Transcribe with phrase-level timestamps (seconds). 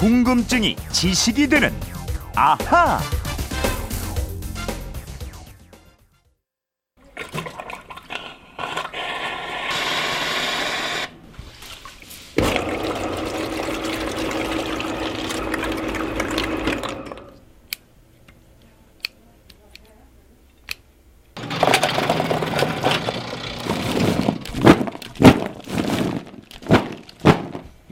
[0.00, 1.70] 궁금증이 지식이 되는
[2.34, 2.98] 아하.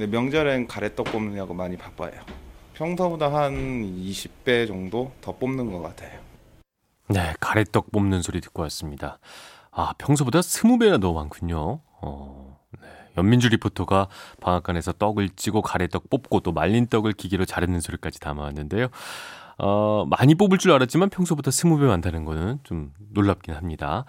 [0.08, 2.12] 명절엔 가래떡 뽑느냐고 많이 바빠요.
[2.74, 6.18] 평소보다 한 20배 정도 더 뽑는 것 같아요.
[7.08, 9.18] 네, 가래떡 뽑는 소리 듣고 왔습니다.
[9.70, 11.80] 아, 평소보다 20배나 더 많군요.
[12.00, 12.88] 어, 네.
[13.16, 14.08] 연민주 리포터가
[14.40, 18.88] 방앗간에서 떡을 찌고 가래떡 뽑고 또 말린 떡을 기계로 자르는 소리까지 담아왔는데요.
[19.58, 24.04] 어, 많이 뽑을 줄 알았지만 평소보다 20배 많다는 거는 좀 놀랍긴 합니다.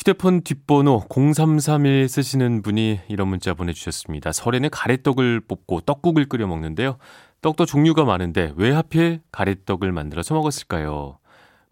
[0.00, 4.32] 휴대폰 뒷번호 0331 쓰시는 분이 이런 문자 보내주셨습니다.
[4.32, 6.96] 설에는 가래떡을 뽑고 떡국을 끓여 먹는데요.
[7.42, 11.18] 떡도 종류가 많은데 왜 하필 가래떡을 만들어서 먹었을까요?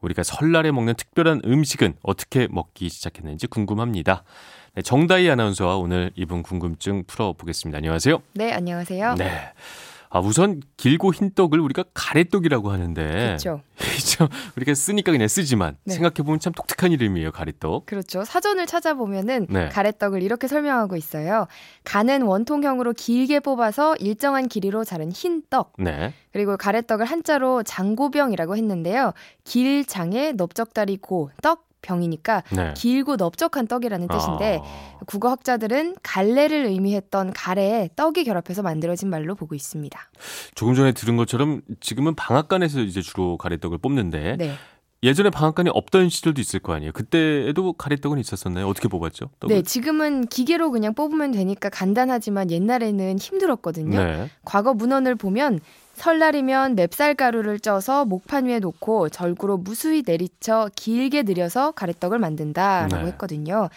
[0.02, 4.24] 우리가 설날에 먹는 특별한 음식은 어떻게 먹기 시작했는지 궁금합니다.
[4.74, 7.78] 네, 정다희 아나운서와 오늘 이분 궁금증 풀어보겠습니다.
[7.78, 8.20] 안녕하세요.
[8.34, 9.14] 네, 안녕하세요.
[9.14, 9.54] 네.
[10.10, 13.04] 아, 우선 길고 흰 떡을 우리가 가래떡이라고 하는데.
[13.04, 13.60] 그렇죠.
[14.56, 15.94] 우리가 쓰니까 그냥 쓰지만 네.
[15.94, 17.86] 생각해보면 참 독특한 이름이에요, 가래떡.
[17.86, 18.24] 그렇죠.
[18.24, 19.68] 사전을 찾아보면은 네.
[19.68, 21.46] 가래떡을 이렇게 설명하고 있어요.
[21.84, 25.72] 가는 원통형으로 길게 뽑아서 일정한 길이로 자른 흰 떡.
[25.78, 26.12] 네.
[26.32, 29.12] 그리고 가래떡을 한자로 장고병이라고 했는데요.
[29.44, 32.74] 길 장에 넓적다리 고, 떡 병이니까 네.
[32.76, 39.54] 길고 넓적한 떡이라는 뜻인데 아, 국어 학자들은 갈래를 의미했던 가래에 떡이 결합해서 만들어진 말로 보고
[39.54, 39.98] 있습니다.
[40.54, 44.52] 조금 전에 들은 것처럼 지금은 방앗간에서 이제 주로 가래떡을 뽑는데 네.
[45.02, 46.92] 예전에 방앗간이 없던 시절도 있을 거 아니에요.
[46.92, 48.66] 그때에도 가래떡은 있었었나요?
[48.66, 49.30] 어떻게 뽑았죠?
[49.38, 49.54] 떡을?
[49.54, 54.02] 네, 지금은 기계로 그냥 뽑으면 되니까 간단하지만 옛날에는 힘들었거든요.
[54.02, 54.30] 네.
[54.44, 55.60] 과거 문헌을 보면
[55.94, 63.12] 설날이면 맵쌀 가루를 쪄서 목판 위에 놓고 절구로 무수히 내리쳐 길게 늘여서 가래떡을 만든다라고 네.
[63.12, 63.68] 했거든요.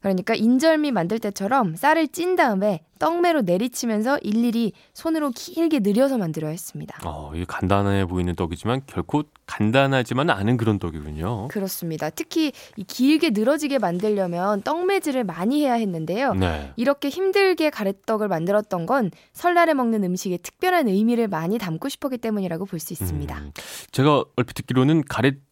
[0.00, 6.98] 그러니까 인절미 만들 때처럼 쌀을 찐 다음에 떡매로 내리치면서 일일이 손으로 길게 늘여서 만들어야 했습니다.
[7.04, 11.48] 어, 이게 간단해 보이는 떡이지만 결코 간단하지만 않은 그런 떡이군요.
[11.48, 12.10] 그렇습니다.
[12.10, 16.34] 특히 이 길게 늘어지게 만들려면 떡매질을 많이 해야 했는데요.
[16.34, 16.72] 네.
[16.76, 22.78] 이렇게 힘들게 가래떡을 만들었던 건 설날에 먹는 음식에 특별한 의미를 많이 담고 싶었기 때문이라고 볼
[22.78, 23.36] 수 있습니다.
[23.36, 23.50] 음,
[23.90, 25.47] 제가 얼핏 듣기로는 가래떡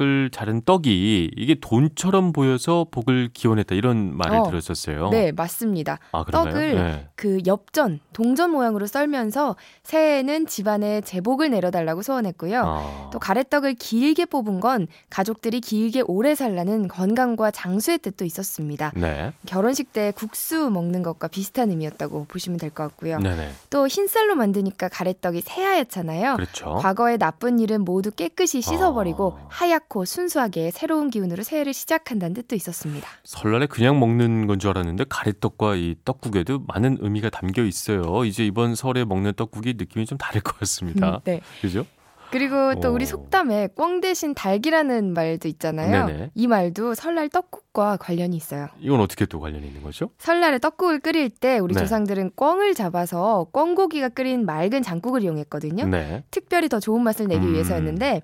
[0.00, 5.10] 을 자른 떡이 이게 돈처럼 보여서 복을 기원했다 이런 말을 어, 들었었어요.
[5.10, 5.98] 네, 맞습니다.
[6.12, 6.24] 아?
[6.24, 7.08] 떡을 네.
[7.16, 12.62] 그 엽전, 동전 모양으로 썰면서 새해에는 집안에 제복을 내려달라고 소원했고요.
[12.64, 18.92] 아, 또 가래떡을 길게 뽑은 건 가족들이 길게 오래 살라는 건강과 장수의 뜻도 있었습니다.
[18.96, 19.32] 네.
[19.46, 23.18] 결혼식 때 국수 먹는 것과 비슷한 의미였다고 보시면 될 것 같고요.
[23.18, 23.50] 네네.
[23.68, 26.36] 또 흰쌀로 만드니까 가래떡이 새하얗잖아요.
[26.36, 26.74] 그렇죠.
[26.76, 29.41] 과거의 나쁜 일은 모두 깨끗이 씻어버리고 아.
[29.52, 33.06] 하얗고 순수하게 새로운 기운으로 새해를 시작한다는 뜻도 있었습니다.
[33.24, 38.24] 설날에 그냥 먹는 건 줄 알았는데 가래떡과 이 떡국에도 많은 의미가 담겨 있어요.
[38.24, 41.20] 이제 이번 설에 먹는 떡국이 느낌이 좀 다를 것 같습니다.
[41.24, 41.40] 네.
[41.60, 41.84] 그죠?
[42.30, 42.94] 그리고 또 오.
[42.94, 46.06] 우리 속담에 꽝 대신 닭이라는 말도 있잖아요.
[46.06, 46.30] 네네.
[46.34, 48.68] 이 말도 설날 떡국과 관련이 있어요.
[48.80, 50.08] 이건 어떻게 또 관련이 있는 거죠?
[50.18, 51.80] 설날에 떡국을 끓일 때 우리 네.
[51.80, 55.86] 조상들은 꽝을 잡아서 꽝고기가 끓인 맑은 장국을 이용했거든요.
[55.88, 56.24] 네.
[56.30, 57.52] 특별히 더 좋은 맛을 내기 음.
[57.52, 58.22] 위해서였는데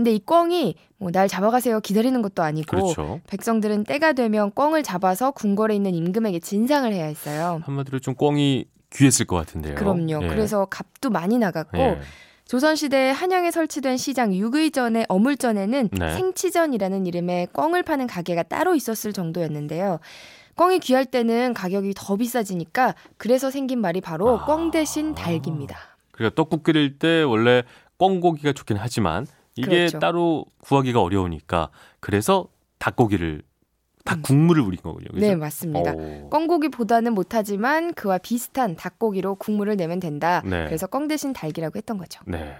[0.00, 3.20] 근데 이 꽝이 뭐 날 잡아가세요 기다리는 것도 아니고 그렇죠.
[3.26, 7.60] 백성들은 때가 되면 꽝을 잡아서 궁궐에 있는 임금에게 진상을 해야 했어요.
[7.64, 9.74] 한마디로 좀 꽝이 귀했을 것 같은데요.
[9.74, 10.20] 그럼요.
[10.22, 10.28] 예.
[10.28, 12.00] 그래서 값도 많이 나갔고 예.
[12.46, 16.14] 조선시대 한양에 설치된 시장 육의전의 어물전에는 네.
[16.14, 20.00] 생치전이라는 이름의 꽝을 파는 가게가 따로 있었을 정도였는데요.
[20.56, 24.44] 꽝이 귀할 때는 가격이 더 비싸지니까 그래서 생긴 말이 바로 아.
[24.46, 25.76] 꽝 대신 닭입니다.
[26.12, 27.62] 그러니까 떡국 끓일 때 원래
[27.98, 29.26] 꽝고기가 좋긴 하지만
[29.60, 29.98] 이게 그렇죠.
[29.98, 32.48] 따로 구하기가 어려우니까 그래서
[32.78, 33.42] 닭고기를
[34.04, 35.08] 닭 국물을 우린 거군요.
[35.12, 35.20] 그죠?
[35.20, 35.92] 네, 맞습니다.
[35.92, 36.30] 오.
[36.30, 40.42] 꽝고기보다는 못하지만 그와 비슷한 닭고기로 국물을 내면 된다.
[40.44, 40.64] 네.
[40.64, 42.20] 그래서 꽝 대신 닭이라고 했던 거죠.
[42.26, 42.54] 네.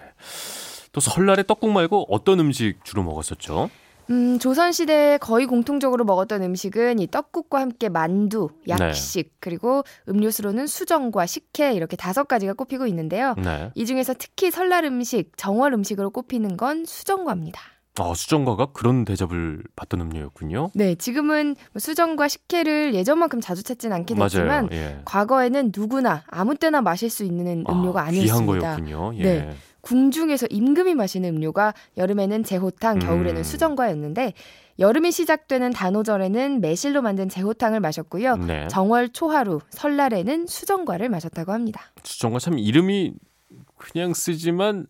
[0.93, 3.71] 또 설날에 떡국 말고 어떤 음식 주로 먹었었죠?
[4.11, 9.31] 음, 조선시대에 거의 공통적으로 먹었던 음식은 이 떡국과 함께 만두, 약식, 네.
[9.39, 13.35] 그리고 음료수로는 수정과 식혜 이렇게 다섯 가지가 꼽히고 있는데요.
[13.39, 13.71] 네.
[13.75, 17.61] 이 중에서 특히 설날 음식, 정월 음식으로 꼽히는 건 수정과입니다.
[17.99, 20.71] 아, 수정과가 그런 대접을 받던 음료였군요.
[20.75, 24.69] 네, 지금은 뭐 수정과 식혜를 예전만큼 자주 찾진 않게 됐지만.
[24.73, 25.03] 예.
[25.05, 29.13] 과거에는 누구나 아무 때나 마실 수 있는 음료가 아, 아, 니었 귀한 습니다 거였군요.
[29.17, 29.23] 예.
[29.23, 29.51] 네.
[29.83, 33.43] 궁중에서 임금이 마시는 음료가 여름에는 제호탕, 겨울에는 음.
[33.43, 34.35] 수정과였는데
[34.79, 38.37] 여름이 시작되는 단오절에는 매실로 만든 제호탕을 마셨고요.
[38.37, 38.69] 네.
[38.69, 41.83] 정월 초하루, 설날에는 수정과를 마셨다고 합니다.
[42.03, 43.13] 수정과 참 이름이
[43.77, 44.87] 그냥 쓰지만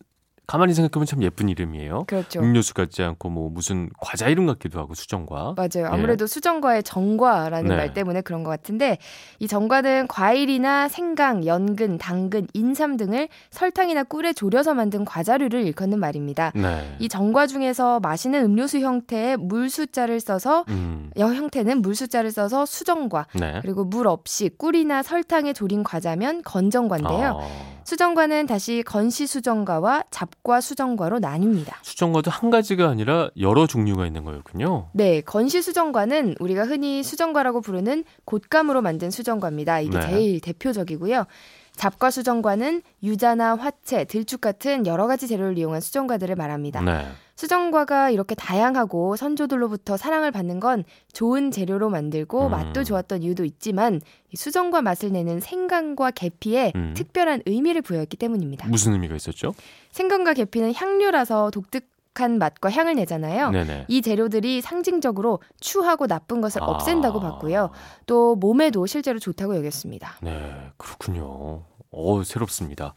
[0.51, 2.07] 가만히 생각해보면 참 예쁜 이름이에요.
[2.09, 2.41] 그렇죠.
[2.41, 5.55] 음료수 같지 않고 뭐 무슨 과자 이름 같기도 하고 수정과.
[5.57, 5.87] 맞아요.
[5.89, 7.77] 아무래도 수정과의 정과라는 네.
[7.77, 8.99] 말 때문에 그런 것 같은데
[9.39, 16.51] 이 정과는 과일이나 생강, 연근, 당근, 인삼 등을 설탕이나 꿀에 졸여서 만든 과자류를 일컫는 말입니다.
[16.57, 16.97] 네.
[16.99, 21.13] 이 정과 중에서 마시는 음료수 형태의 물 숫자를 써서 음.
[21.17, 23.61] 여 형태는 물 숫자를 써서 수정과 네.
[23.63, 27.39] 그리고 물 없이 꿀이나 설탕에 졸인 과자면 건정과인데요.
[27.41, 31.75] 아, 수정과는 다시 건시 수정과와 잡과 수정과로 나뉩니다.
[31.83, 34.91] 수정과도 한 가지가 아니라 여러 종류가 있는 거였군요.
[34.93, 39.81] 네, 건시 수정과는 우리가 흔히 수정과라고 부르는 곶감으로 만든 수정과입니다.
[39.81, 40.07] 이게 네.
[40.07, 41.27] 제일 대표적이고요.
[41.75, 46.83] 잡과 수정과는 유자나 화채, 들쭉 같은 여러 가지 재료를 이용한 수정과들을 말합니다.
[46.83, 47.09] 네.
[47.41, 50.85] 수정과가 이렇게 다양하고 선조들로부터 사랑을 받는 건
[51.15, 52.51] 좋은 재료로 만들고 음.
[52.51, 56.93] 맛도 좋았던 이유도 있지만 이 수정과 맛을 내는 생강과 계피에 음.
[56.95, 58.69] 특별한 의미를 부여했기 때문입니다.
[58.69, 59.55] 무슨 의미가 있었죠?
[59.93, 63.51] 생강과 계피는 향료라서 독특 한 맛과 향을 내잖아요.
[63.51, 63.87] 네네.
[63.89, 66.67] 이 재료들이 상징적으로 추하고 나쁜 것을 아.
[66.67, 67.71] 없앤다고 봤고요.
[68.05, 70.19] 또 몸에도 실제로 좋다고 여겼습니다.
[70.21, 71.63] 네, 그렇군요.
[71.93, 72.95] 어, 새롭습니다.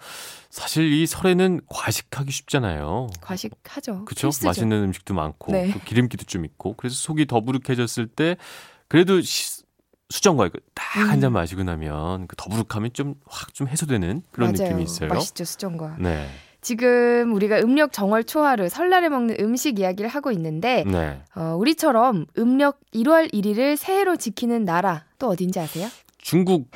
[0.50, 3.08] 사실 이 설에는 과식하기 쉽잖아요.
[3.22, 4.06] 과식하죠.
[4.06, 4.30] 그렇죠?
[4.46, 5.72] 맛있는 음식도 많고 네.
[5.72, 8.38] 또 기름기도 좀 있고 그래서 속이 더부룩해졌을 때
[8.88, 9.64] 그래도 시-
[10.10, 11.34] 수정과 이거 딱 한잔 음.
[11.34, 14.70] 마시고 나면 그 더부룩함이 좀 확 좀 해소되는 그런 맞아요.
[14.70, 15.10] 느낌이 있어요.
[15.10, 15.98] 맛있죠 수정과.
[16.00, 16.28] 네,
[16.62, 21.20] 지금 우리가 음력 정월 초하루 설날에 먹는 음식 이야기를 하고 있는데 네.
[21.36, 25.88] 어, 우리처럼 음력 1월 1일을 새해로 지키는 나라 또 어딘지 아세요?
[26.20, 26.70] 중국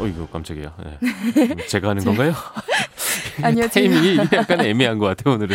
[0.00, 0.74] 어 이거 깜짝이야.
[0.84, 0.98] 네.
[1.02, 2.32] 음, 제가 하는 건가요?
[3.42, 5.54] 아니요, 타이밍이 약간 애매한 것 같아요 오늘은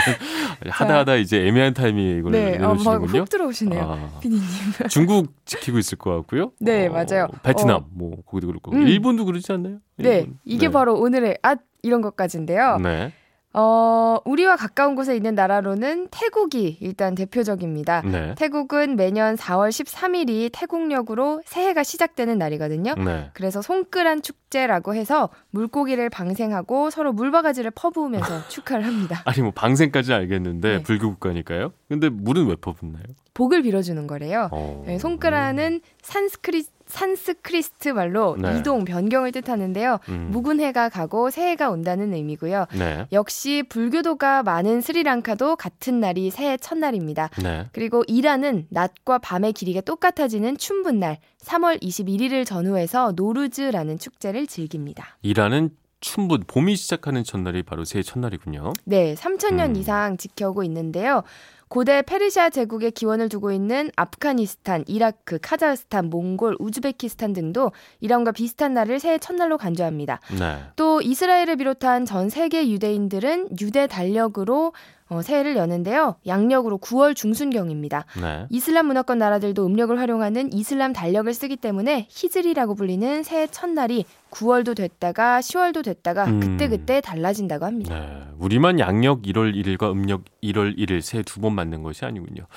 [0.69, 3.21] 하다 하다 이제 애매한 타이밍에 이걸 네, 어, 막 내놓으시는군요.
[3.21, 3.81] 훅 들어오시네요.
[3.81, 4.43] 아, 피디님.
[4.89, 6.51] 중국 지키고 있을 것 같고요.
[6.59, 7.27] 네, 어, 맞아요.
[7.43, 7.85] 베트남 어.
[7.91, 8.87] 뭐 거기도 그렇고 음.
[8.87, 9.79] 일본도 그러지 않나요?
[9.97, 10.37] 네, 일본.
[10.45, 10.71] 이게 네.
[10.71, 12.77] 바로 오늘의 앗 이런 것까지인데요.
[12.77, 13.13] 네.
[13.57, 18.01] 어, 우리와 가까운 곳에 있는 나라로는 태국이 일단 대표적입니다.
[18.01, 18.35] 네.
[18.37, 22.95] 태국은 매년 4월 13일이 태국력으로 새해가 시작되는 날이거든요.
[22.95, 23.29] 네.
[23.33, 29.21] 그래서 손끄란 축제라고 해서 물고기를 방생하고 서로 물바가지를 퍼부으면서 축하를 합니다.
[29.23, 30.83] 아니 뭐 방생까지는 알겠는데 네.
[30.83, 31.71] 불교 국가니까요.
[31.87, 33.03] 근데 물은 왜 퍼붓나요?
[33.33, 34.49] 복을 빌어주는 거래요.
[34.51, 34.83] 어.
[34.85, 38.57] 네, 손끄라는 산스크리, 산스크리스트 말로 네.
[38.57, 39.99] 이동, 변경을 뜻하는데요.
[40.07, 40.29] 음.
[40.31, 42.67] 묵은 해가 가고 새해가 온다는 의미고요.
[42.77, 43.05] 네.
[43.11, 47.29] 역시 불교도가 많은 스리랑카도 같은 날이 새해 첫날입니다.
[47.43, 47.67] 네.
[47.73, 55.17] 그리고 이란은 낮과 밤의 길이가 똑같아지는 춘분날 3월 21일을 전후해서 노르즈라는 축제를 즐깁니다.
[55.21, 55.71] 이란은
[56.05, 58.73] 춘분 봄이 시작하는 첫날이 바로 새해 첫날이군요.
[58.83, 59.75] 네, 3천년 음.
[59.75, 61.23] 이상 지켜오고 있는데요.
[61.67, 67.71] 고대 페르시아 제국의 기원을 두고 있는 아프가니스탄, 이라크, 카자흐스탄, 몽골, 우즈베키스탄 등도
[68.01, 70.19] 이란과 비슷한 날을 새해 첫날로 간주합니다.
[70.39, 70.59] 네.
[70.75, 74.73] 또 이스라엘을 비롯한 전 세계 유대인들은 유대 달력으로
[75.07, 76.15] 어, 새해를 여는데요.
[76.25, 78.05] 양력으로 9월 중순경입니다.
[78.19, 78.47] 네.
[78.49, 85.39] 이슬람 문화권 나라들도 음력을 활용하는 이슬람 달력을 쓰기 때문에 히즈리라고 불리는 새해 첫날이 9월도 됐다가
[85.41, 86.39] 10월도 됐다가 음.
[86.39, 87.99] 그때그때 달라진다고 합니다.
[87.99, 88.23] 네.
[88.39, 92.47] 우리만 양력 1월 1일과 음력 1월 1일 새해 두 번 맞는 것이 아니군요.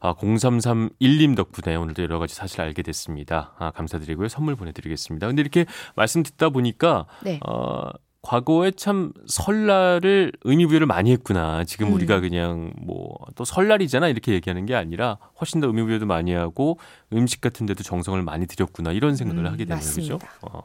[0.00, 3.52] 아, 0331님 덕분에 오늘도 여러 가지 사실 알게 됐습니다.
[3.58, 4.26] 아, 감사드리고요.
[4.28, 5.26] 선물 보내드리겠습니다.
[5.28, 7.38] 근데 이렇게 말씀 듣다 보니까 네.
[7.46, 7.90] 어,
[8.22, 11.64] 과거에 참 설날을 의미 부여를 많이 했구나.
[11.64, 11.94] 지금 음.
[11.94, 16.78] 우리가 그냥 뭐 또 설날이잖아 이렇게 얘기하는 게 아니라 훨씬 더 의미 부여도 많이 하고
[17.12, 20.18] 음식 같은 데도 정성을 많이 들였구나 이런 생각을 음, 하게 되는 맞습니다.
[20.18, 20.28] 거죠.
[20.42, 20.62] 어.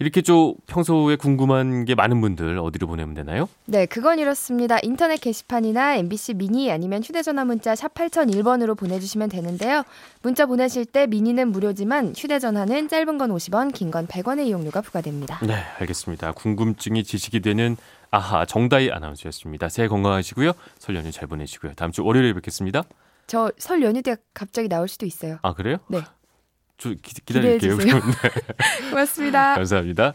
[0.00, 3.50] 이렇게 좀 평소에 궁금한 게 많은 분들 어디로 보내면 되나요?
[3.66, 4.78] 네, 그건 이렇습니다.
[4.82, 9.82] 인터넷 게시판이나 MBC 미니 아니면 휴대전화 문자 샵 8001번으로 보내주시면 되는데요.
[10.22, 15.38] 문자 보내실 때 미니는 무료지만 휴대전화는 짧은 건 50원, 긴 건 100원의 이용료가 부과됩니다.
[15.44, 16.32] 네, 알겠습니다.
[16.32, 17.76] 궁금증이 지식이 되는
[18.10, 19.68] 아하 정다희 아나운서였습니다.
[19.68, 20.52] 새해 건강하시고요.
[20.78, 21.74] 설 연휴 잘 보내시고요.
[21.74, 22.84] 다음 주 월요일에 뵙겠습니다.
[23.26, 25.38] 저 설 연휴 때 갑자기 나올 수도 있어요.
[25.42, 25.76] 아 그래요?
[25.88, 26.00] 네.
[26.80, 27.76] 저 기, 기다릴게요.
[27.78, 27.90] 네,
[28.90, 29.54] 고맙습니다.
[29.54, 30.14] 감사합니다.